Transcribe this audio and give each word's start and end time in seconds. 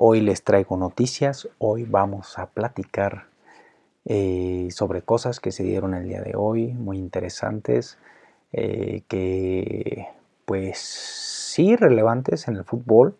Hoy 0.00 0.20
les 0.20 0.44
traigo 0.44 0.76
noticias, 0.76 1.48
hoy 1.58 1.82
vamos 1.82 2.38
a 2.38 2.46
platicar 2.46 3.24
eh, 4.04 4.68
sobre 4.70 5.02
cosas 5.02 5.40
que 5.40 5.50
se 5.50 5.64
dieron 5.64 5.92
el 5.92 6.04
día 6.04 6.22
de 6.22 6.36
hoy, 6.36 6.68
muy 6.68 6.98
interesantes, 6.98 7.98
eh, 8.52 9.02
que 9.08 10.06
pues 10.44 10.78
sí 10.78 11.74
relevantes 11.74 12.46
en 12.46 12.54
el 12.54 12.62
fútbol. 12.62 13.16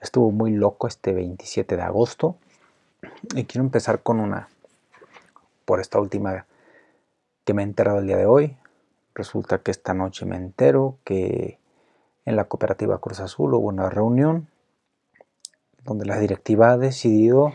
Estuvo 0.00 0.30
muy 0.30 0.52
loco 0.52 0.86
este 0.86 1.12
27 1.12 1.76
de 1.76 1.82
agosto 1.82 2.36
y 3.34 3.44
quiero 3.44 3.62
empezar 3.66 4.02
con 4.02 4.18
una, 4.18 4.48
por 5.66 5.80
esta 5.80 6.00
última 6.00 6.46
que 7.44 7.52
me 7.52 7.60
he 7.60 7.66
enterado 7.66 7.98
el 7.98 8.06
día 8.06 8.16
de 8.16 8.24
hoy. 8.24 8.56
Resulta 9.14 9.58
que 9.58 9.70
esta 9.70 9.92
noche 9.92 10.24
me 10.24 10.36
entero 10.36 10.96
que 11.04 11.58
en 12.24 12.36
la 12.36 12.44
cooperativa 12.44 13.02
Cruz 13.02 13.20
Azul 13.20 13.52
hubo 13.52 13.68
una 13.68 13.90
reunión 13.90 14.48
donde 15.86 16.04
la 16.04 16.18
directiva 16.18 16.72
ha 16.72 16.76
decidido 16.76 17.54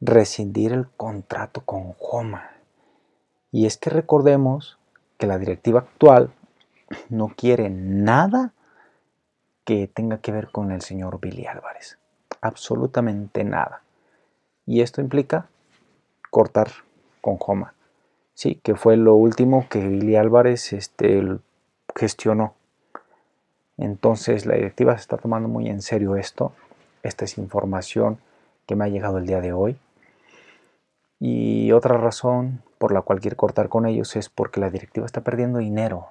rescindir 0.00 0.72
el 0.72 0.88
contrato 0.88 1.62
con 1.62 1.92
Joma. 1.94 2.50
Y 3.50 3.66
es 3.66 3.76
que 3.76 3.90
recordemos 3.90 4.78
que 5.18 5.26
la 5.26 5.38
directiva 5.38 5.80
actual 5.80 6.32
no 7.08 7.28
quiere 7.28 7.70
nada 7.70 8.52
que 9.64 9.88
tenga 9.88 10.18
que 10.18 10.32
ver 10.32 10.50
con 10.50 10.70
el 10.70 10.82
señor 10.82 11.20
Billy 11.20 11.46
Álvarez. 11.46 11.98
Absolutamente 12.40 13.44
nada. 13.44 13.82
Y 14.66 14.82
esto 14.82 15.00
implica 15.00 15.48
cortar 16.30 16.68
con 17.20 17.36
Joma. 17.36 17.74
Sí, 18.34 18.56
que 18.56 18.74
fue 18.74 18.96
lo 18.96 19.14
último 19.14 19.66
que 19.68 19.86
Billy 19.86 20.16
Álvarez 20.16 20.72
este, 20.72 21.38
gestionó. 21.94 22.54
Entonces 23.76 24.46
la 24.46 24.54
directiva 24.54 24.94
se 24.94 25.02
está 25.02 25.16
tomando 25.16 25.48
muy 25.48 25.68
en 25.68 25.80
serio 25.80 26.16
esto 26.16 26.52
esta 27.04 27.24
es 27.24 27.38
información 27.38 28.18
que 28.66 28.74
me 28.74 28.84
ha 28.84 28.88
llegado 28.88 29.18
el 29.18 29.26
día 29.26 29.40
de 29.40 29.52
hoy. 29.52 29.78
Y 31.20 31.70
otra 31.72 31.96
razón 31.96 32.62
por 32.78 32.92
la 32.92 33.02
cual 33.02 33.20
quiero 33.20 33.36
cortar 33.36 33.68
con 33.68 33.86
ellos 33.86 34.16
es 34.16 34.28
porque 34.28 34.58
la 34.58 34.70
directiva 34.70 35.06
está 35.06 35.20
perdiendo 35.20 35.58
dinero. 35.58 36.08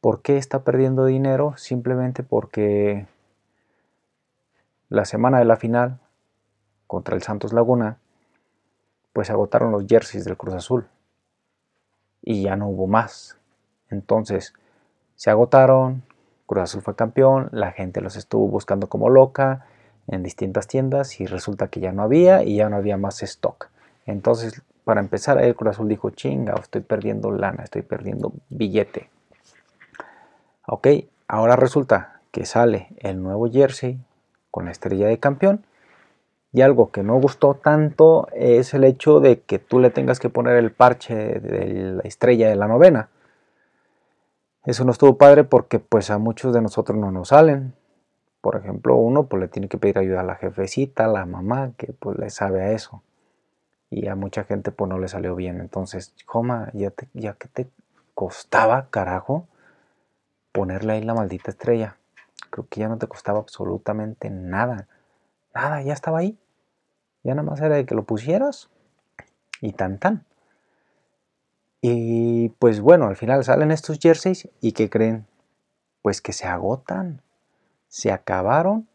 ¿Por 0.00 0.20
qué 0.20 0.36
está 0.36 0.64
perdiendo 0.64 1.06
dinero? 1.06 1.54
Simplemente 1.56 2.22
porque 2.22 3.06
la 4.90 5.04
semana 5.04 5.38
de 5.38 5.46
la 5.46 5.56
final 5.56 5.98
contra 6.86 7.16
el 7.16 7.22
Santos 7.22 7.52
Laguna, 7.52 7.98
pues 9.12 9.30
agotaron 9.30 9.72
los 9.72 9.86
jerseys 9.86 10.24
del 10.24 10.36
Cruz 10.36 10.54
Azul 10.54 10.86
y 12.22 12.42
ya 12.42 12.56
no 12.56 12.68
hubo 12.68 12.86
más. 12.86 13.38
Entonces 13.88 14.52
se 15.14 15.30
agotaron, 15.30 16.02
Cruz 16.46 16.62
Azul 16.62 16.82
fue 16.82 16.96
campeón, 16.96 17.48
la 17.52 17.72
gente 17.72 18.00
los 18.00 18.16
estuvo 18.16 18.48
buscando 18.48 18.88
como 18.88 19.08
loca 19.08 19.66
en 20.08 20.22
distintas 20.22 20.66
tiendas 20.66 21.20
y 21.20 21.26
resulta 21.26 21.68
que 21.68 21.80
ya 21.80 21.92
no 21.92 22.02
había 22.02 22.42
y 22.42 22.56
ya 22.56 22.68
no 22.68 22.76
había 22.76 22.96
más 22.96 23.22
stock. 23.22 23.68
Entonces, 24.06 24.62
para 24.84 25.00
empezar, 25.00 25.42
el 25.42 25.54
Cruz 25.54 25.72
Azul 25.72 25.88
dijo, 25.88 26.10
chinga, 26.10 26.54
estoy 26.54 26.82
perdiendo 26.82 27.30
lana, 27.30 27.64
estoy 27.64 27.82
perdiendo 27.82 28.32
billete. 28.50 29.08
Ok, 30.66 30.88
ahora 31.28 31.56
resulta 31.56 32.20
que 32.30 32.44
sale 32.44 32.88
el 32.98 33.22
nuevo 33.22 33.50
jersey 33.50 33.98
con 34.50 34.66
la 34.66 34.72
estrella 34.72 35.06
de 35.06 35.18
campeón 35.18 35.64
y 36.52 36.60
algo 36.62 36.90
que 36.90 37.02
no 37.02 37.20
gustó 37.20 37.54
tanto 37.54 38.28
es 38.32 38.74
el 38.74 38.84
hecho 38.84 39.20
de 39.20 39.40
que 39.40 39.58
tú 39.58 39.80
le 39.80 39.90
tengas 39.90 40.20
que 40.20 40.28
poner 40.28 40.56
el 40.56 40.70
parche 40.70 41.14
de 41.40 41.94
la 41.94 42.02
estrella 42.02 42.48
de 42.48 42.56
la 42.56 42.68
novena. 42.68 43.08
Eso 44.64 44.84
no 44.84 44.92
estuvo 44.92 45.18
padre 45.18 45.44
porque 45.44 45.78
pues 45.78 46.10
a 46.10 46.18
muchos 46.18 46.54
de 46.54 46.62
nosotros 46.62 46.98
no 46.98 47.10
nos 47.10 47.28
salen. 47.28 47.74
Por 48.40 48.56
ejemplo, 48.56 48.96
uno 48.96 49.26
pues 49.26 49.40
le 49.40 49.48
tiene 49.48 49.68
que 49.68 49.78
pedir 49.78 49.98
ayuda 49.98 50.20
a 50.20 50.24
la 50.24 50.36
jefecita, 50.36 51.04
a 51.04 51.08
la 51.08 51.26
mamá, 51.26 51.72
que 51.76 51.92
pues 51.92 52.18
le 52.18 52.30
sabe 52.30 52.62
a 52.62 52.72
eso. 52.72 53.02
Y 53.90 54.08
a 54.08 54.14
mucha 54.16 54.44
gente 54.44 54.70
pues 54.70 54.88
no 54.88 54.98
le 54.98 55.08
salió 55.08 55.36
bien. 55.36 55.60
Entonces, 55.60 56.14
Joma, 56.24 56.70
ya, 56.72 56.92
ya 57.12 57.34
que 57.34 57.48
te 57.48 57.68
costaba, 58.14 58.88
carajo, 58.90 59.46
ponerle 60.52 60.94
ahí 60.94 61.02
la 61.02 61.14
maldita 61.14 61.50
estrella. 61.50 61.96
Creo 62.50 62.66
que 62.68 62.80
ya 62.80 62.88
no 62.88 62.98
te 62.98 63.06
costaba 63.06 63.40
absolutamente 63.40 64.30
nada. 64.30 64.88
Nada, 65.54 65.82
ya 65.82 65.92
estaba 65.92 66.20
ahí. 66.20 66.38
Ya 67.22 67.34
nada 67.34 67.48
más 67.48 67.60
era 67.60 67.76
de 67.76 67.84
que 67.84 67.94
lo 67.94 68.04
pusieras 68.04 68.70
y 69.60 69.72
tan 69.72 69.98
tan. 69.98 70.24
Y 71.86 72.48
pues 72.60 72.80
bueno, 72.80 73.08
al 73.08 73.16
final 73.16 73.44
salen 73.44 73.70
estos 73.70 73.98
jerseys 73.98 74.48
y 74.62 74.72
¿qué 74.72 74.88
creen? 74.88 75.26
Pues 76.00 76.22
que 76.22 76.32
se 76.32 76.46
agotan, 76.46 77.20
se 77.88 78.10
acabaron, 78.10 78.88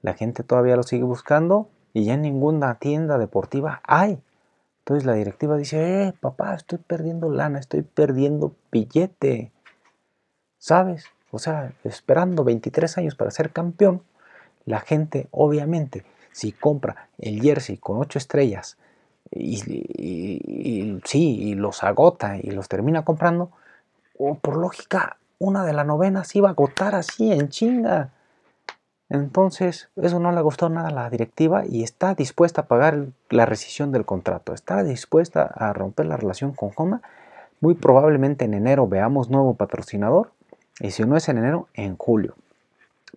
la 0.00 0.14
gente 0.14 0.44
todavía 0.44 0.76
lo 0.76 0.84
sigue 0.84 1.02
buscando 1.02 1.70
y 1.92 2.04
ya 2.04 2.14
en 2.14 2.22
ninguna 2.22 2.76
tienda 2.76 3.18
deportiva 3.18 3.82
hay. 3.82 4.22
Entonces 4.78 5.06
la 5.06 5.14
directiva 5.14 5.56
dice, 5.56 6.04
eh, 6.04 6.14
papá, 6.20 6.54
estoy 6.54 6.78
perdiendo 6.78 7.32
lana, 7.32 7.58
estoy 7.58 7.82
perdiendo 7.82 8.54
billete. 8.70 9.50
¿Sabes? 10.56 11.06
O 11.32 11.40
sea, 11.40 11.72
esperando 11.82 12.44
23 12.44 12.96
años 12.98 13.16
para 13.16 13.32
ser 13.32 13.50
campeón, 13.50 14.04
la 14.66 14.78
gente 14.78 15.26
obviamente, 15.32 16.04
si 16.30 16.52
compra 16.52 17.08
el 17.18 17.42
jersey 17.42 17.76
con 17.76 17.98
8 17.98 18.20
estrellas, 18.20 18.78
y, 19.30 21.00
sí, 21.04 21.36
y 21.40 21.54
los 21.54 21.84
agota 21.84 22.36
y 22.36 22.50
los 22.50 22.68
termina 22.68 23.04
comprando, 23.04 23.50
por 24.42 24.56
lógica, 24.56 25.16
una 25.38 25.64
de 25.64 25.72
las 25.72 25.86
novenas 25.86 26.34
iba 26.36 26.48
a 26.48 26.52
agotar 26.52 26.94
así 26.94 27.32
en 27.32 27.48
chinga. 27.48 28.10
Entonces, 29.08 29.88
eso 29.96 30.20
no 30.20 30.30
le 30.30 30.40
gustó 30.40 30.68
nada 30.68 30.88
a 30.88 30.92
la 30.92 31.10
directiva 31.10 31.64
y 31.66 31.82
está 31.82 32.14
dispuesta 32.14 32.62
a 32.62 32.66
pagar 32.66 33.06
la 33.28 33.46
rescisión 33.46 33.90
del 33.90 34.04
contrato. 34.04 34.54
Está 34.54 34.84
dispuesta 34.84 35.42
a 35.42 35.72
romper 35.72 36.06
la 36.06 36.16
relación 36.16 36.52
con 36.52 36.70
Homa. 36.76 37.02
Muy 37.60 37.74
probablemente 37.74 38.44
en 38.44 38.54
enero 38.54 38.86
veamos 38.86 39.28
nuevo 39.28 39.54
patrocinador. 39.54 40.30
Y 40.78 40.92
si 40.92 41.02
no 41.04 41.16
es 41.16 41.28
en 41.28 41.38
enero, 41.38 41.66
en 41.74 41.96
julio. 41.96 42.34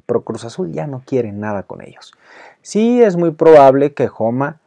Pero 0.05 0.23
Cruz 0.23 0.45
Azul 0.45 0.71
ya 0.71 0.87
no 0.87 1.03
quiere 1.05 1.31
nada 1.31 1.63
con 1.63 1.81
ellos. 1.81 2.13
Sí 2.61 3.03
es 3.03 3.15
muy 3.15 3.31
probable 3.31 3.93
que 3.93 4.09
Homa 4.17 4.59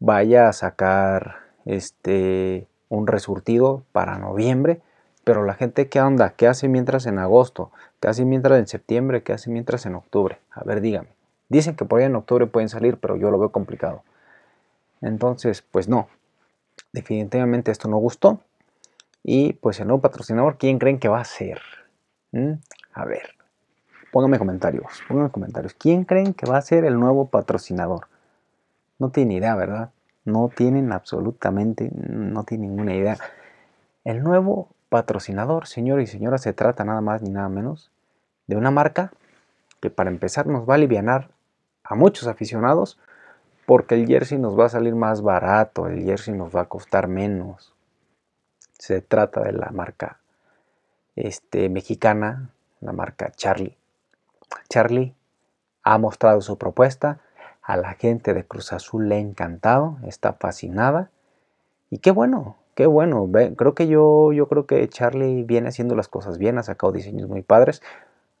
vaya 0.00 0.48
a 0.48 0.52
sacar 0.52 1.36
este 1.64 2.66
un 2.88 3.06
resurtido 3.06 3.84
para 3.92 4.18
noviembre, 4.18 4.80
pero 5.22 5.44
la 5.44 5.54
gente 5.54 5.88
qué 5.88 6.00
onda, 6.00 6.30
qué 6.30 6.48
hace 6.48 6.68
mientras 6.68 7.06
en 7.06 7.18
agosto, 7.18 7.70
qué 8.00 8.08
hace 8.08 8.24
mientras 8.24 8.58
en 8.58 8.66
septiembre, 8.66 9.22
qué 9.22 9.32
hace 9.32 9.50
mientras 9.50 9.86
en 9.86 9.94
octubre. 9.94 10.38
A 10.50 10.64
ver, 10.64 10.80
dígame. 10.80 11.08
Dicen 11.48 11.76
que 11.76 11.84
por 11.84 12.00
ahí 12.00 12.06
en 12.06 12.16
octubre 12.16 12.46
pueden 12.46 12.68
salir, 12.68 12.98
pero 12.98 13.16
yo 13.16 13.30
lo 13.30 13.38
veo 13.38 13.52
complicado. 13.52 14.02
Entonces, 15.00 15.62
pues 15.62 15.88
no. 15.88 16.08
Definitivamente 16.92 17.70
esto 17.70 17.88
no 17.88 17.98
gustó. 17.98 18.40
Y 19.22 19.52
pues 19.54 19.78
el 19.80 19.86
nuevo 19.86 20.00
patrocinador, 20.00 20.56
¿quién 20.58 20.78
creen 20.78 20.98
que 20.98 21.08
va 21.08 21.20
a 21.20 21.24
ser? 21.24 21.60
¿Mm? 22.32 22.54
A 22.94 23.04
ver, 23.04 23.34
pónganme 24.12 24.38
comentarios, 24.38 25.02
pónganme 25.06 25.30
comentarios. 25.30 25.74
¿Quién 25.74 26.04
creen 26.04 26.34
que 26.34 26.46
va 26.46 26.56
a 26.56 26.62
ser 26.62 26.84
el 26.84 26.98
nuevo 26.98 27.28
patrocinador? 27.28 28.08
No 29.00 29.10
tienen 29.10 29.38
idea, 29.38 29.56
¿verdad? 29.56 29.90
No 30.24 30.48
tienen 30.54 30.92
absolutamente, 30.92 31.90
no 31.92 32.44
tienen 32.44 32.70
ninguna 32.70 32.94
idea. 32.94 33.18
El 34.04 34.22
nuevo 34.22 34.68
patrocinador, 34.90 35.66
señor 35.66 36.00
y 36.00 36.06
señora, 36.06 36.38
se 36.38 36.52
trata 36.52 36.84
nada 36.84 37.00
más 37.00 37.22
ni 37.22 37.30
nada 37.30 37.48
menos 37.48 37.90
de 38.46 38.56
una 38.56 38.70
marca 38.70 39.10
que 39.80 39.90
para 39.90 40.10
empezar 40.10 40.46
nos 40.46 40.68
va 40.68 40.74
a 40.74 40.76
aliviar 40.76 41.30
a 41.82 41.94
muchos 41.94 42.28
aficionados 42.28 42.98
porque 43.64 43.94
el 43.94 44.06
jersey 44.06 44.36
nos 44.38 44.58
va 44.58 44.66
a 44.66 44.68
salir 44.68 44.94
más 44.94 45.22
barato, 45.22 45.86
el 45.86 46.04
jersey 46.04 46.34
nos 46.34 46.54
va 46.54 46.62
a 46.62 46.68
costar 46.68 47.08
menos. 47.08 47.72
Se 48.78 49.00
trata 49.00 49.42
de 49.42 49.52
la 49.52 49.70
marca 49.70 50.18
este, 51.16 51.68
mexicana, 51.68 52.50
la 52.80 52.92
marca 52.92 53.30
Charlie. 53.30 53.78
Charlie 54.68 55.14
ha 55.84 55.96
mostrado 55.98 56.40
su 56.40 56.58
propuesta 56.58 57.20
a 57.70 57.76
la 57.76 57.94
gente 57.94 58.34
de 58.34 58.44
Cruz 58.44 58.72
Azul 58.72 59.08
le 59.08 59.14
ha 59.14 59.18
encantado, 59.18 59.98
está 60.04 60.32
fascinada. 60.32 61.10
Y 61.88 61.98
qué 61.98 62.10
bueno, 62.10 62.56
qué 62.74 62.86
bueno. 62.86 63.30
Creo 63.56 63.74
que 63.76 63.86
yo, 63.86 64.32
yo 64.32 64.48
creo 64.48 64.66
que 64.66 64.88
Charlie 64.88 65.44
viene 65.44 65.68
haciendo 65.68 65.94
las 65.94 66.08
cosas 66.08 66.36
bien, 66.38 66.58
ha 66.58 66.64
sacado 66.64 66.92
diseños 66.92 67.28
muy 67.28 67.42
padres. 67.42 67.80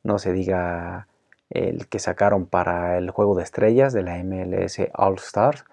No 0.02 0.18
se 0.18 0.32
diga 0.32 1.06
el 1.48 1.86
que 1.86 2.00
sacaron 2.00 2.46
para 2.46 2.98
el 2.98 3.10
juego 3.10 3.36
de 3.36 3.44
estrellas 3.44 3.92
de 3.92 4.02
la 4.02 4.20
MLS 4.24 4.80
All 4.94 5.14
Stars, 5.18 5.64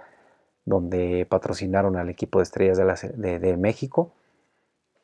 donde 0.65 1.25
patrocinaron 1.27 1.95
al 1.97 2.09
equipo 2.09 2.37
de 2.37 2.43
estrellas 2.43 2.77
de, 2.77 3.39
de 3.39 3.57
México. 3.57 4.11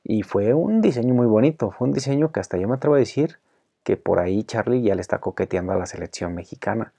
Y 0.04 0.22
fue 0.22 0.54
un 0.54 0.80
diseño 0.80 1.16
muy 1.16 1.26
bonito, 1.26 1.72
fue 1.72 1.88
un 1.88 1.94
diseño 1.94 2.32
que 2.32 2.40
hasta 2.40 2.58
yo 2.58 2.68
me 2.68 2.76
atrevo 2.76 2.98
a 2.98 3.00
decir 3.00 3.40
que 3.84 3.98
por 3.98 4.20
ahí 4.20 4.44
Charlie 4.44 4.84
ya 4.84 4.94
le 4.94 5.02
está 5.02 5.18
coqueteando 5.18 5.74
a 5.74 5.78
la 5.78 5.88
selección 5.88 6.36
mexicana 6.36 6.94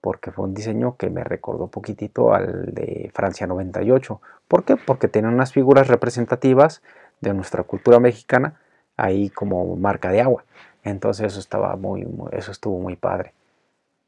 porque 0.00 0.30
fue 0.30 0.44
un 0.44 0.54
diseño 0.54 0.96
que 0.96 1.10
me 1.10 1.24
recordó 1.24 1.68
poquitito 1.68 2.34
al 2.34 2.74
de 2.74 3.10
Francia 3.14 3.46
98. 3.46 4.20
¿Por 4.48 4.64
qué? 4.64 4.76
Porque 4.76 5.08
tiene 5.08 5.28
unas 5.28 5.52
figuras 5.52 5.88
representativas 5.88 6.82
de 7.20 7.34
nuestra 7.34 7.62
cultura 7.62 7.98
mexicana 7.98 8.60
ahí 8.96 9.30
como 9.30 9.76
marca 9.76 10.10
de 10.10 10.20
agua. 10.20 10.44
Entonces 10.84 11.26
eso 11.26 11.40
estaba 11.40 11.76
muy, 11.76 12.06
eso 12.32 12.52
estuvo 12.52 12.78
muy 12.78 12.96
padre. 12.96 13.34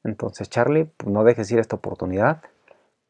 Entonces, 0.04 0.48
Charlie, 0.48 0.84
pues, 0.96 1.10
no 1.12 1.24
dejes 1.24 1.50
ir 1.50 1.58
esta 1.58 1.76
oportunidad. 1.76 2.42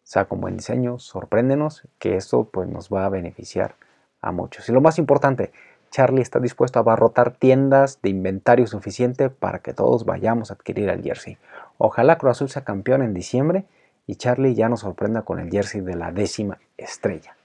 Saca 0.02 0.34
un 0.34 0.40
buen 0.40 0.56
diseño, 0.56 0.98
sorpréndenos, 0.98 1.86
que 1.98 2.16
esto 2.16 2.44
pues, 2.44 2.68
nos 2.68 2.88
va 2.88 3.04
a 3.04 3.10
beneficiar 3.10 3.74
a 4.22 4.32
muchos. 4.32 4.68
Y 4.68 4.72
lo 4.72 4.80
más 4.80 4.98
importante, 4.98 5.52
Charlie 5.90 6.22
está 6.22 6.38
dispuesto 6.40 6.78
a 6.78 6.82
abarrotar 6.82 7.32
tiendas 7.32 8.00
de 8.02 8.10
inventario 8.10 8.66
suficiente 8.66 9.30
para 9.30 9.60
que 9.60 9.72
todos 9.72 10.04
vayamos 10.04 10.50
a 10.50 10.54
adquirir 10.54 10.88
el 10.88 11.02
jersey. 11.02 11.38
Ojalá 11.78 12.18
Cruz 12.18 12.32
Azul 12.32 12.48
sea 12.50 12.64
campeón 12.64 13.02
en 13.02 13.14
diciembre 13.14 13.64
y 14.06 14.16
Charlie 14.16 14.54
ya 14.54 14.68
nos 14.68 14.80
sorprenda 14.80 15.22
con 15.22 15.38
el 15.38 15.50
jersey 15.50 15.80
de 15.80 15.96
la 15.96 16.12
décima 16.12 16.58
estrella. 16.76 17.36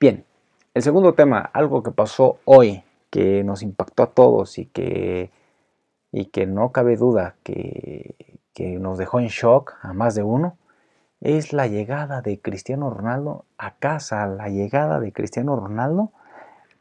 Bien, 0.00 0.24
el 0.74 0.82
segundo 0.82 1.14
tema, 1.14 1.38
algo 1.52 1.82
que 1.82 1.90
pasó 1.90 2.38
hoy, 2.44 2.82
que 3.10 3.44
nos 3.44 3.62
impactó 3.62 4.02
a 4.02 4.10
todos 4.10 4.58
y 4.58 4.66
que, 4.66 5.30
y 6.10 6.26
que 6.26 6.46
no 6.46 6.72
cabe 6.72 6.96
duda 6.96 7.36
que, 7.42 8.14
que 8.52 8.78
nos 8.78 8.98
dejó 8.98 9.20
en 9.20 9.28
shock 9.28 9.74
a 9.82 9.92
más 9.92 10.14
de 10.14 10.22
uno, 10.22 10.56
es 11.20 11.52
la 11.52 11.66
llegada 11.68 12.22
de 12.22 12.40
Cristiano 12.40 12.90
Ronaldo 12.90 13.44
a 13.56 13.76
casa, 13.76 14.26
la 14.26 14.48
llegada 14.48 15.00
de 15.00 15.12
Cristiano 15.12 15.56
Ronaldo 15.56 16.12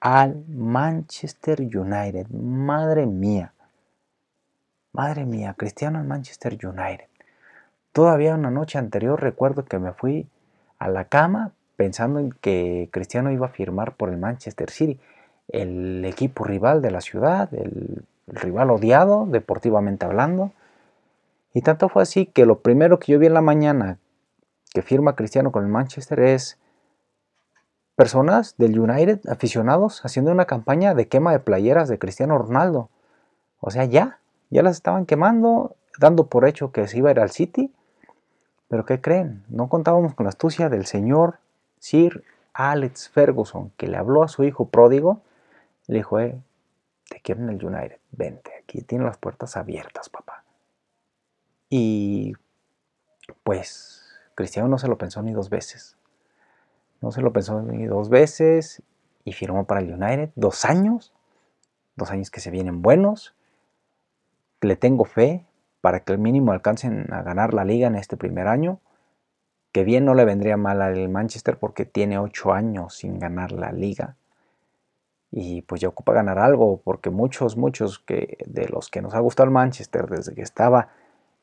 al 0.04 0.44
Manchester 0.50 1.62
United. 1.62 2.28
Madre 2.28 3.06
mía. 3.06 3.54
Madre 4.92 5.24
mía, 5.24 5.56
Cristiano 5.58 5.98
al 5.98 6.06
Manchester 6.06 6.58
United. 6.62 7.06
Todavía 7.94 8.36
una 8.36 8.52
noche 8.52 8.78
anterior 8.78 9.22
recuerdo 9.22 9.64
que 9.64 9.80
me 9.80 9.94
fui 9.94 10.28
a 10.78 10.90
la 10.90 11.06
cama 11.06 11.54
pensando 11.78 12.20
en 12.20 12.34
que 12.34 12.90
Cristiano 12.92 13.32
iba 13.32 13.46
a 13.46 13.52
firmar 13.52 13.96
por 13.96 14.10
el 14.10 14.18
Manchester 14.18 14.70
City, 14.72 15.00
el 15.48 16.04
equipo 16.04 16.44
rival 16.44 16.82
de 16.82 16.92
la 16.92 17.00
ciudad, 17.00 17.54
el, 17.54 18.04
rival 18.28 18.72
odiado, 18.72 19.26
deportivamente 19.26 20.06
hablando. 20.06 20.52
Y 21.54 21.62
tanto 21.62 21.88
fue 21.88 22.04
así 22.04 22.26
que 22.26 22.46
lo 22.46 22.60
primero 22.60 23.00
que 23.00 23.14
yo 23.14 23.20
vi 23.20 23.28
en 23.28 23.36
la 23.36 23.42
mañana 23.42 24.00
que 24.74 24.82
firma 24.82 25.16
Cristiano 25.16 25.54
con 25.54 25.64
el 25.64 25.70
Manchester 25.70 26.20
es 26.20 26.58
personas 27.96 28.56
del 28.58 28.80
United, 28.80 29.22
aficionados, 29.30 30.04
haciendo 30.06 30.32
una 30.32 30.46
campaña 30.46 30.94
de 30.94 31.08
quema 31.08 31.32
de 31.32 31.40
playeras 31.40 31.90
de 31.90 32.00
Cristiano 32.00 32.38
Ronaldo. 32.38 32.90
O 33.60 33.72
sea, 33.72 33.86
ya, 33.86 34.20
ya 34.50 34.64
las 34.64 34.76
estaban 34.76 35.06
quemando, 35.06 35.76
dando 36.00 36.28
por 36.28 36.48
hecho 36.48 36.72
que 36.72 36.88
se 36.88 36.98
iba 36.98 37.10
a 37.10 37.12
ir 37.12 37.20
al 37.20 37.32
City. 37.32 37.74
Pero 38.68 38.86
¿qué 38.86 39.02
creen? 39.02 39.44
No 39.50 39.70
contábamos 39.70 40.16
con 40.16 40.26
la 40.26 40.30
astucia 40.30 40.70
del 40.70 40.86
señor 40.86 41.40
Sir 41.80 42.24
Alex 42.54 43.10
Ferguson, 43.10 43.72
que 43.78 43.88
le 43.88 43.98
habló 43.98 44.24
a 44.24 44.28
su 44.28 44.44
hijo 44.44 44.70
pródigo. 44.70 45.22
Le 45.88 45.98
dijo, 45.98 46.20
eh, 46.20 46.42
te 47.10 47.20
quiero 47.22 47.42
en 47.42 47.50
el 47.50 47.64
United, 47.64 48.00
vente, 48.12 48.52
aquí 48.64 48.82
tiene 48.82 49.06
las 49.06 49.18
puertas 49.18 49.58
abiertas, 49.58 50.10
papá. 50.10 50.44
Y 51.70 52.34
pues 53.44 54.04
Cristiano 54.36 54.68
no 54.68 54.78
se 54.78 54.88
lo 54.88 54.98
pensó 54.98 55.22
ni 55.22 55.34
dos 55.34 55.50
veces. 55.50 55.98
No 57.04 57.12
se 57.12 57.22
lo 57.22 57.34
pensó 57.34 57.62
dos 57.62 58.08
veces 58.08 58.82
y 59.26 59.34
firmó 59.34 59.66
para 59.66 59.82
el 59.82 59.94
United. 59.94 60.30
Dos 60.38 60.64
años. 60.64 61.12
Dos 61.98 62.12
años 62.12 62.32
que 62.32 62.40
se 62.40 62.50
vienen 62.50 62.82
buenos. 62.82 63.36
Le 64.62 64.78
tengo 64.78 65.04
fe 65.04 65.46
para 65.82 66.00
que 66.00 66.14
al 66.14 66.20
mínimo 66.20 66.54
alcancen 66.54 67.12
a 67.12 67.22
ganar 67.22 67.54
la 67.54 67.66
liga 67.66 67.88
en 67.88 67.96
este 67.96 68.16
primer 68.16 68.48
año. 68.48 68.80
Que 69.74 69.84
bien 69.84 70.06
no 70.06 70.14
le 70.14 70.24
vendría 70.24 70.56
mal 70.56 70.82
al 70.82 71.10
Manchester 71.10 71.58
porque 71.58 71.84
tiene 71.84 72.18
ocho 72.20 72.54
años 72.54 72.96
sin 72.96 73.20
ganar 73.20 73.52
la 73.52 73.74
liga. 73.74 74.16
Y 75.30 75.64
pues 75.64 75.82
ya 75.82 75.90
ocupa 75.90 76.14
ganar 76.14 76.40
algo 76.40 76.80
porque 76.86 77.10
muchos, 77.10 77.58
muchos 77.58 78.00
que, 78.00 78.38
de 78.46 78.70
los 78.70 78.90
que 78.90 79.02
nos 79.02 79.14
ha 79.14 79.20
gustado 79.20 79.44
el 79.48 79.52
Manchester 79.52 80.08
desde 80.08 80.34
que 80.34 80.42
estaba 80.42 80.88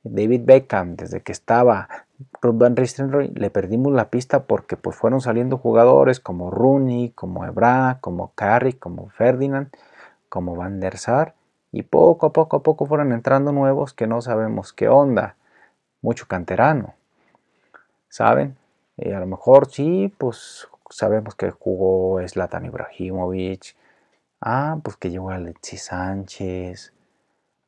David 0.05 0.41
Beckham, 0.43 0.97
desde 0.97 1.21
que 1.21 1.33
estaba 1.33 2.07
Van 2.43 2.75
le 2.75 3.51
perdimos 3.51 3.93
la 3.93 4.11
pista 4.11 4.45
porque 4.45 4.77
pues 4.77 4.97
fueron 4.97 5.21
saliendo 5.21 5.59
jugadores 5.59 6.21
como 6.21 6.51
Rooney, 6.51 7.11
como 7.11 7.45
Ebra, 7.45 7.99
como 8.01 8.33
Carrick, 8.35 8.79
como 8.79 9.09
Ferdinand, 9.11 9.69
como 10.29 10.57
Van 10.57 10.81
der 10.81 10.99
Sar 10.99 11.35
y 11.73 11.83
poco 11.83 12.27
a 12.27 12.33
poco 12.33 12.57
a 12.57 12.63
poco 12.63 12.87
fueron 12.87 13.13
entrando 13.13 13.53
nuevos 13.53 13.95
que 13.95 14.07
no 14.07 14.21
sabemos 14.21 14.73
qué 14.73 14.89
onda, 14.89 15.37
mucho 16.03 16.27
canterano, 16.27 16.95
¿saben? 18.09 18.57
Y 18.97 19.13
a 19.13 19.21
lo 19.21 19.27
mejor 19.27 19.71
sí, 19.71 20.13
pues 20.19 20.69
sabemos 20.91 21.35
que 21.35 21.51
jugó 21.51 22.21
Zlatan 22.27 22.67
Ibrahimovic, 22.67 23.77
ah, 24.41 24.79
pues 24.83 24.97
que 24.97 25.11
llegó 25.11 25.31
Alexis 25.31 25.85
Sánchez, 25.85 26.93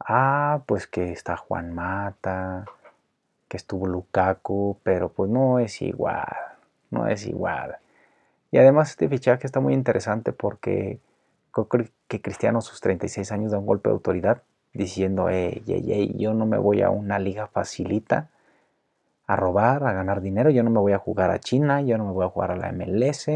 ah, 0.00 0.62
pues 0.66 0.86
que 0.86 1.12
está 1.12 1.36
Juan 1.36 1.72
Mata, 1.74 2.64
que 3.52 3.58
estuvo 3.58 3.86
Lukaku, 3.86 4.78
pero 4.82 5.10
pues 5.10 5.30
no 5.30 5.58
es 5.58 5.82
igual, 5.82 6.24
no 6.90 7.06
es 7.06 7.26
igual. 7.26 7.76
Y 8.50 8.56
además 8.56 8.88
este 8.88 9.10
fichaje 9.10 9.46
está 9.46 9.60
muy 9.60 9.74
interesante 9.74 10.32
porque 10.32 11.00
creo 11.50 11.68
que 12.08 12.22
Cristiano 12.22 12.60
a 12.60 12.62
sus 12.62 12.80
36 12.80 13.30
años 13.30 13.52
da 13.52 13.58
un 13.58 13.66
golpe 13.66 13.90
de 13.90 13.92
autoridad 13.92 14.40
diciendo, 14.72 15.28
hey, 15.28 15.62
hey, 15.66 15.84
hey, 15.86 16.14
yo 16.16 16.32
no 16.32 16.46
me 16.46 16.56
voy 16.56 16.80
a 16.80 16.88
una 16.88 17.18
liga 17.18 17.46
facilita 17.46 18.30
a 19.26 19.36
robar, 19.36 19.84
a 19.84 19.92
ganar 19.92 20.22
dinero, 20.22 20.48
yo 20.48 20.62
no 20.62 20.70
me 20.70 20.80
voy 20.80 20.92
a 20.92 20.98
jugar 20.98 21.30
a 21.30 21.38
China, 21.38 21.82
yo 21.82 21.98
no 21.98 22.06
me 22.06 22.12
voy 22.12 22.24
a 22.24 22.30
jugar 22.30 22.52
a 22.52 22.56
la 22.56 22.72
MLS, 22.72 23.28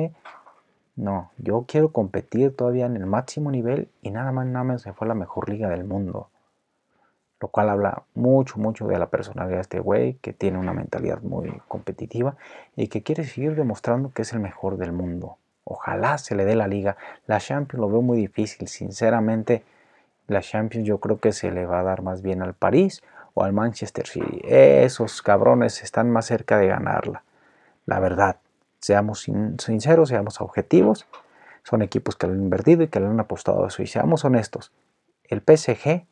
no, 0.96 1.30
yo 1.36 1.66
quiero 1.68 1.92
competir 1.92 2.56
todavía 2.56 2.86
en 2.86 2.96
el 2.96 3.04
máximo 3.04 3.50
nivel 3.50 3.90
y 4.00 4.12
nada 4.12 4.32
más 4.32 4.46
nada 4.46 4.64
menos 4.64 4.80
se 4.80 4.94
fue 4.94 5.06
la 5.08 5.14
mejor 5.14 5.50
liga 5.50 5.68
del 5.68 5.84
mundo 5.84 6.30
lo 7.40 7.48
cual 7.48 7.68
habla 7.68 8.02
mucho, 8.14 8.58
mucho 8.58 8.86
de 8.86 8.98
la 8.98 9.06
personalidad 9.06 9.56
de 9.56 9.62
este 9.62 9.80
güey, 9.80 10.14
que 10.14 10.32
tiene 10.32 10.58
una 10.58 10.72
mentalidad 10.72 11.20
muy 11.22 11.50
competitiva 11.68 12.36
y 12.76 12.88
que 12.88 13.02
quiere 13.02 13.24
seguir 13.24 13.54
demostrando 13.54 14.12
que 14.12 14.22
es 14.22 14.32
el 14.32 14.40
mejor 14.40 14.78
del 14.78 14.92
mundo. 14.92 15.36
Ojalá 15.64 16.16
se 16.18 16.34
le 16.34 16.44
dé 16.44 16.54
la 16.54 16.68
liga. 16.68 16.96
La 17.26 17.38
Champions 17.38 17.80
lo 17.80 17.88
veo 17.88 18.00
muy 18.00 18.16
difícil, 18.18 18.68
sinceramente. 18.68 19.64
La 20.28 20.40
Champions 20.40 20.86
yo 20.86 20.98
creo 20.98 21.18
que 21.18 21.32
se 21.32 21.50
le 21.50 21.66
va 21.66 21.80
a 21.80 21.82
dar 21.82 22.02
más 22.02 22.22
bien 22.22 22.40
al 22.40 22.54
París 22.54 23.02
o 23.34 23.44
al 23.44 23.52
Manchester 23.52 24.06
City. 24.06 24.40
Esos 24.44 25.20
cabrones 25.22 25.82
están 25.82 26.10
más 26.10 26.26
cerca 26.26 26.56
de 26.56 26.68
ganarla. 26.68 27.24
La 27.84 28.00
verdad, 28.00 28.36
seamos 28.78 29.26
sinceros, 29.58 30.08
seamos 30.08 30.40
objetivos. 30.40 31.06
Son 31.64 31.82
equipos 31.82 32.16
que 32.16 32.28
lo 32.28 32.32
han 32.32 32.42
invertido 32.42 32.84
y 32.84 32.88
que 32.88 33.00
le 33.00 33.06
han 33.06 33.20
apostado 33.20 33.64
a 33.64 33.68
eso. 33.68 33.82
Y 33.82 33.88
seamos 33.88 34.24
honestos, 34.24 34.72
el 35.24 35.40
PSG 35.40 36.06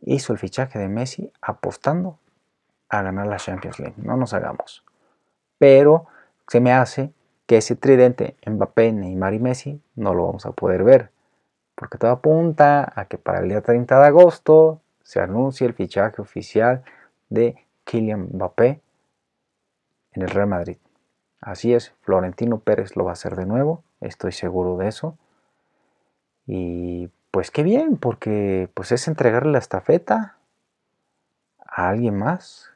hizo 0.00 0.32
el 0.32 0.38
fichaje 0.38 0.78
de 0.78 0.88
Messi 0.88 1.30
apostando 1.40 2.18
a 2.88 3.02
ganar 3.02 3.26
la 3.26 3.36
Champions 3.36 3.78
League. 3.78 3.94
No 3.96 4.16
nos 4.16 4.34
hagamos. 4.34 4.84
Pero 5.58 6.06
se 6.48 6.60
me 6.60 6.72
hace 6.72 7.12
que 7.46 7.58
ese 7.58 7.76
tridente 7.76 8.36
Mbappé, 8.46 8.92
Neymar 8.92 9.34
y 9.34 9.38
Messi 9.38 9.82
no 9.96 10.14
lo 10.14 10.26
vamos 10.26 10.46
a 10.46 10.52
poder 10.52 10.84
ver. 10.84 11.10
Porque 11.74 11.98
todo 11.98 12.12
apunta 12.12 12.92
a 12.94 13.06
que 13.06 13.18
para 13.18 13.40
el 13.40 13.48
día 13.48 13.60
30 13.60 13.98
de 14.00 14.06
agosto 14.06 14.80
se 15.02 15.20
anuncie 15.20 15.66
el 15.66 15.74
fichaje 15.74 16.22
oficial 16.22 16.82
de 17.28 17.56
Kylian 17.84 18.28
Mbappé 18.32 18.80
en 20.12 20.22
el 20.22 20.30
Real 20.30 20.48
Madrid. 20.48 20.78
Así 21.40 21.74
es, 21.74 21.92
Florentino 22.00 22.60
Pérez 22.60 22.96
lo 22.96 23.04
va 23.04 23.10
a 23.10 23.12
hacer 23.14 23.36
de 23.36 23.44
nuevo, 23.44 23.82
estoy 24.00 24.32
seguro 24.32 24.78
de 24.78 24.88
eso. 24.88 25.18
Y 26.46 27.10
pues 27.34 27.50
qué 27.50 27.64
bien, 27.64 27.96
porque 27.96 28.68
pues 28.74 28.92
es 28.92 29.08
entregarle 29.08 29.50
la 29.50 29.58
estafeta 29.58 30.36
a 31.66 31.88
alguien 31.88 32.16
más 32.16 32.70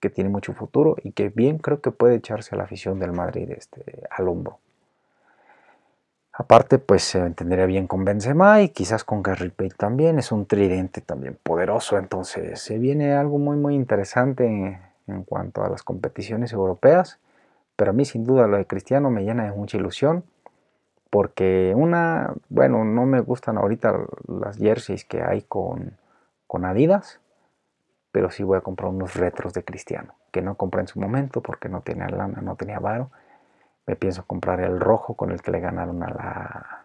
que 0.00 0.08
tiene 0.08 0.30
mucho 0.30 0.54
futuro 0.54 0.96
y 1.02 1.12
que 1.12 1.28
bien 1.28 1.58
creo 1.58 1.82
que 1.82 1.90
puede 1.90 2.14
echarse 2.14 2.54
a 2.54 2.58
la 2.58 2.64
afición 2.64 2.98
del 3.00 3.12
Madrid 3.12 3.50
este, 3.50 4.04
al 4.10 4.28
hombro. 4.28 4.60
Aparte, 6.32 6.78
pues 6.78 7.02
se 7.02 7.18
entendería 7.18 7.66
bien 7.66 7.86
con 7.86 8.06
Benzema 8.06 8.62
y 8.62 8.70
quizás 8.70 9.04
con 9.04 9.22
Gary 9.22 9.50
Payne 9.50 9.74
también. 9.76 10.18
Es 10.18 10.32
un 10.32 10.46
tridente 10.46 11.02
también 11.02 11.38
poderoso, 11.42 11.98
entonces 11.98 12.62
se 12.62 12.78
viene 12.78 13.12
algo 13.12 13.36
muy 13.36 13.58
muy 13.58 13.74
interesante 13.74 14.80
en 15.06 15.22
cuanto 15.24 15.62
a 15.62 15.68
las 15.68 15.82
competiciones 15.82 16.54
europeas. 16.54 17.18
Pero 17.76 17.90
a 17.90 17.92
mí 17.92 18.06
sin 18.06 18.24
duda 18.24 18.46
lo 18.46 18.56
de 18.56 18.66
Cristiano 18.66 19.10
me 19.10 19.24
llena 19.24 19.44
de 19.44 19.52
mucha 19.52 19.76
ilusión 19.76 20.24
porque 21.10 21.72
una, 21.76 22.34
bueno, 22.48 22.84
no 22.84 23.06
me 23.06 23.20
gustan 23.20 23.56
ahorita 23.56 23.98
las 24.26 24.58
jerseys 24.58 25.04
que 25.04 25.22
hay 25.22 25.42
con, 25.42 25.96
con 26.46 26.64
Adidas, 26.64 27.20
pero 28.12 28.30
sí 28.30 28.42
voy 28.42 28.58
a 28.58 28.62
comprar 28.62 28.90
unos 28.90 29.14
retros 29.14 29.54
de 29.54 29.64
Cristiano, 29.64 30.14
que 30.32 30.42
no 30.42 30.56
compré 30.56 30.82
en 30.82 30.88
su 30.88 31.00
momento 31.00 31.42
porque 31.42 31.68
no 31.68 31.80
tenía 31.80 32.08
lana, 32.08 32.40
no 32.42 32.56
tenía 32.56 32.78
varo. 32.78 33.10
Me 33.86 33.96
pienso 33.96 34.24
comprar 34.26 34.60
el 34.60 34.80
rojo 34.80 35.14
con 35.14 35.30
el 35.30 35.40
que 35.40 35.50
le 35.50 35.60
ganaron 35.60 36.02
a 36.02 36.10
la, 36.10 36.84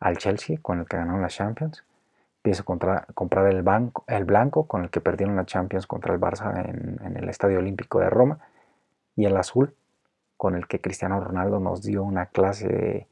al 0.00 0.16
Chelsea, 0.18 0.58
con 0.60 0.80
el 0.80 0.86
que 0.86 0.96
ganaron 0.96 1.22
la 1.22 1.28
Champions. 1.28 1.84
Pienso 2.42 2.64
comprar, 2.64 3.06
comprar 3.14 3.46
el, 3.46 3.62
banco, 3.62 4.04
el 4.08 4.24
blanco 4.24 4.66
con 4.66 4.82
el 4.82 4.90
que 4.90 5.00
perdieron 5.00 5.36
la 5.36 5.44
Champions 5.44 5.86
contra 5.86 6.12
el 6.12 6.20
Barça 6.20 6.52
en, 6.68 6.98
en 7.04 7.16
el 7.16 7.28
Estadio 7.28 7.58
Olímpico 7.58 8.00
de 8.00 8.10
Roma. 8.10 8.40
Y 9.14 9.26
el 9.26 9.36
azul 9.36 9.76
con 10.36 10.56
el 10.56 10.66
que 10.66 10.80
Cristiano 10.80 11.20
Ronaldo 11.20 11.60
nos 11.60 11.82
dio 11.82 12.02
una 12.02 12.26
clase 12.26 12.66
de 12.66 13.06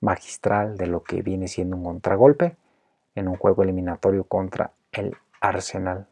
magistral 0.00 0.76
de 0.76 0.86
lo 0.86 1.02
que 1.02 1.22
viene 1.22 1.48
siendo 1.48 1.76
un 1.76 1.84
contragolpe 1.84 2.56
en 3.14 3.28
un 3.28 3.36
juego 3.36 3.62
eliminatorio 3.62 4.24
contra 4.24 4.72
el 4.92 5.16
Arsenal. 5.40 6.06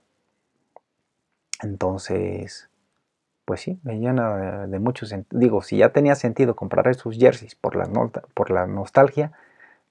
Entonces, 1.62 2.68
pues 3.44 3.60
sí, 3.62 3.80
me 3.82 3.98
llena 3.98 4.66
de, 4.66 4.78
mucho 4.78 5.06
sentido. 5.06 5.40
Digo, 5.40 5.62
si 5.62 5.78
ya 5.78 5.90
tenía 5.90 6.14
sentido 6.14 6.54
comprar 6.54 6.88
esos 6.88 7.16
jerseys 7.16 7.54
por 7.54 7.76
la, 7.76 8.66
nostalgia, 8.66 9.32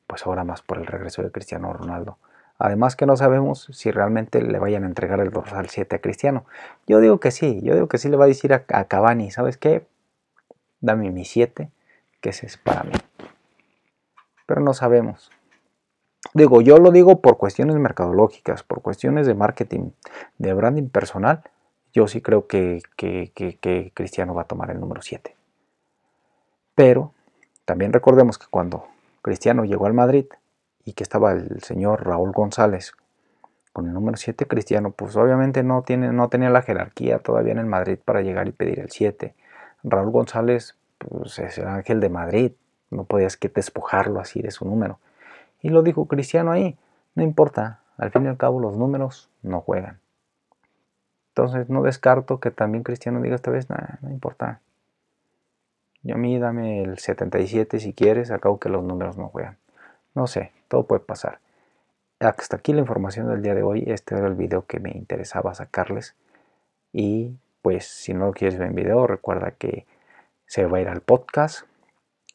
pues 0.05 0.25
ahora 0.25 0.43
más 0.43 0.61
por 0.61 0.77
el 0.77 0.85
regreso 0.85 1.23
de 1.23 1.31
Cristiano 1.31 1.73
Ronaldo. 1.73 2.17
Además 2.59 2.95
que 2.95 3.05
no 3.05 3.17
sabemos 3.17 3.69
si 3.71 3.91
realmente 3.91 4.41
le 4.41 4.57
vayan 4.57 4.83
a 4.83 4.87
entregar 4.87 5.19
el 5.19 5.29
dorsal 5.29 5.69
7 5.69 5.95
a 5.97 5.99
Cristiano. 5.99 6.45
Yo 6.87 6.99
digo 6.99 7.19
que 7.19 7.31
sí, 7.31 7.61
yo 7.63 7.73
digo 7.73 7.87
que 7.87 7.97
sí 7.97 8.09
le 8.09 8.17
va 8.17 8.25
a 8.25 8.27
decir 8.27 8.53
a, 8.53 8.63
a 8.69 8.85
Cavani, 8.85 9.31
¿sabes 9.31 9.57
qué? 9.57 9.85
Dame 10.79 11.11
mi 11.11 11.25
7, 11.25 11.69
que 12.21 12.29
ese 12.29 12.45
es 12.45 12.57
para 12.57 12.83
mí. 12.83 12.93
Pero 14.47 14.61
no 14.61 14.73
sabemos. 14.73 15.29
Digo, 16.33 16.61
yo 16.61 16.77
lo 16.77 16.89
digo 16.89 17.21
por 17.21 17.37
cuestiones 17.37 17.75
mercadológicas, 17.75 18.63
por 18.63 18.81
cuestiones 18.81 19.27
de 19.27 19.35
marketing, 19.35 19.91
de 20.39 20.53
branding 20.53 20.89
personal. 20.89 21.43
Yo 21.93 22.07
sí 22.07 22.21
creo 22.21 22.47
que, 22.47 22.81
que 22.95 23.91
Cristiano 23.93 24.33
va 24.33 24.41
a 24.41 24.47
tomar 24.47 24.71
el 24.71 24.79
número 24.79 25.03
7. 25.03 25.35
Pero 26.73 27.13
también 27.65 27.93
recordemos 27.93 28.39
que 28.39 28.47
cuando 28.49 28.87
Cristiano 29.21 29.63
llegó 29.63 29.85
al 29.85 29.93
Madrid, 29.93 30.25
y 30.87 30.93
que 30.93 31.03
estaba 31.03 31.33
el 31.33 31.61
señor 31.63 32.07
Raúl 32.07 32.31
González 32.31 32.93
con 33.73 33.87
el 33.87 33.93
número 33.93 34.15
7 34.15 34.47
Cristiano, 34.47 34.91
pues 34.91 35.17
obviamente 35.17 35.61
no, 35.61 35.81
tiene, 35.81 36.13
no 36.13 36.29
tenía 36.29 36.49
la 36.49 36.61
jerarquía 36.61 37.19
todavía 37.19 37.51
en 37.51 37.57
el 37.57 37.65
Madrid 37.65 37.99
para 38.03 38.21
llegar 38.21 38.47
y 38.47 38.53
pedir 38.53 38.79
el 38.79 38.89
7. 38.89 39.35
Raúl 39.83 40.11
González 40.11 40.77
pues, 40.97 41.39
es 41.39 41.57
el 41.57 41.67
ángel 41.67 41.99
de 41.99 42.07
Madrid, 42.07 42.53
no 42.89 43.03
podías 43.03 43.37
que 43.37 43.49
despojarlo 43.49 44.19
así 44.19 44.41
de 44.41 44.51
su 44.51 44.65
número. 44.65 44.99
Y 45.61 45.69
lo 45.69 45.81
dijo 45.83 46.07
Cristiano 46.07 46.51
ahí, 46.51 46.77
no 47.15 47.23
importa, 47.23 47.81
al 47.97 48.11
fin 48.11 48.25
y 48.25 48.27
al 48.27 48.37
cabo 48.37 48.59
los 48.59 48.77
números 48.77 49.29
no 49.41 49.61
juegan. 49.61 49.99
Entonces 51.29 51.69
no 51.69 51.83
descarto 51.83 52.39
que 52.39 52.51
también 52.51 52.83
Cristiano 52.83 53.21
diga 53.21 53.35
esta 53.35 53.51
vez, 53.51 53.67
no 53.69 54.09
importa. 54.09 54.61
Yo 56.03 56.15
a 56.15 56.17
mí 56.17 56.37
dame 56.39 56.83
el 56.83 56.99
77 56.99 57.79
si 57.79 57.93
quieres, 57.93 58.31
acabo 58.31 58.59
que 58.59 58.69
los 58.69 58.83
números 58.83 59.17
no 59.17 59.27
juegan. 59.27 59.57
No 60.15 60.25
sé, 60.25 60.51
todo 60.67 60.87
puede 60.87 61.01
pasar. 61.01 61.39
Hasta 62.19 62.55
aquí 62.55 62.73
la 62.73 62.79
información 62.79 63.27
del 63.27 63.43
día 63.43 63.53
de 63.53 63.61
hoy. 63.61 63.83
Este 63.85 64.15
era 64.15 64.27
el 64.27 64.33
video 64.33 64.65
que 64.65 64.79
me 64.79 64.91
interesaba 64.91 65.53
sacarles. 65.53 66.15
Y 66.91 67.35
pues 67.61 67.85
si 67.85 68.13
no 68.13 68.27
lo 68.27 68.31
quieres 68.31 68.57
ver 68.57 68.69
en 68.69 68.75
video, 68.75 69.05
recuerda 69.05 69.51
que 69.51 69.85
se 70.45 70.65
va 70.65 70.77
a 70.77 70.81
ir 70.81 70.87
al 70.87 71.01
podcast, 71.01 71.67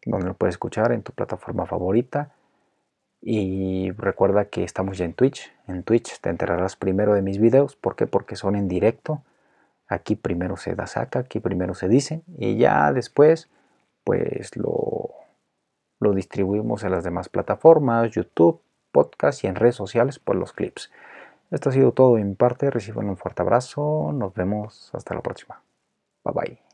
donde 0.04 0.26
lo 0.26 0.35
puedes 0.35 0.54
escuchar 0.54 0.92
en 0.92 1.02
tu 1.02 1.12
plataforma 1.12 1.66
favorita. 1.66 2.32
Y 3.21 3.92
recuerda 3.92 4.47
que 4.47 4.64
estamos 4.64 4.99
ya 4.99 5.04
en 5.04 5.14
Twitch. 5.14 5.52
En 5.68 5.85
Twitch 5.85 6.21
te 6.21 6.30
enterarás 6.30 6.76
primero 6.76 7.14
de 7.14 7.23
mis 7.23 7.38
videos. 7.38 7.76
¿Por 7.76 7.97
qué? 7.97 8.06
Porque 8.06 8.37
son 8.37 8.56
en 8.56 8.68
directo. 8.68 9.23
Aquí 9.88 10.16
primero 10.16 10.56
se 10.56 10.75
da 10.75 10.87
saca, 10.87 11.21
aquí 11.21 11.40
primero 11.40 11.75
se 11.75 11.88
dice. 11.88 12.23
Y 12.38 12.56
ya 12.56 12.92
después, 12.92 13.49
pues 14.04 14.56
lo 14.56 15.11
lo 16.02 16.12
distribuimos 16.12 16.82
en 16.82 16.90
las 16.90 17.04
demás 17.04 17.28
plataformas, 17.28 18.11
YouTube, 18.11 18.61
podcast 18.90 19.44
y 19.44 19.47
en 19.47 19.54
redes 19.54 19.76
sociales 19.76 20.18
por 20.18 20.35
los 20.35 20.52
clips. 20.52 20.90
Esto 21.50 21.68
ha 21.68 21.73
sido 21.73 21.92
todo 21.92 22.16
de 22.16 22.25
mi 22.25 22.35
parte. 22.35 22.71
Reciban 22.71 23.09
un 23.09 23.16
fuerte 23.16 23.42
abrazo. 23.42 24.11
Nos 24.12 24.35
vemos 24.35 24.90
hasta 24.94 25.14
la 25.14 25.21
próxima. 25.21 25.62
Bye 26.25 26.35
bye. 26.35 26.71